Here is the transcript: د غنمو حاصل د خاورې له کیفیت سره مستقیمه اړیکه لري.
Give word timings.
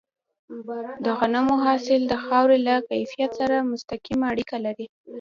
د 1.03 1.05
غنمو 1.19 1.55
حاصل 1.65 2.01
د 2.07 2.13
خاورې 2.25 2.57
له 2.67 2.75
کیفیت 2.89 3.31
سره 3.39 3.67
مستقیمه 3.71 4.25
اړیکه 4.33 4.57
لري. 4.65 4.85